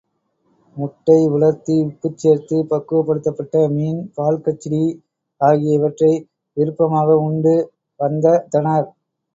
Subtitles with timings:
[0.77, 4.83] முட்டை, உலர்த்தி, உப்புச் சேர்த்துப் பக்குவப்படுத்தப்பட்ட மீன், பால் கச்டி
[5.41, 6.13] ஆகிய இவற்றை
[6.57, 7.55] விருப்பமாக உண்டு
[7.99, 8.89] வந்ததனர்.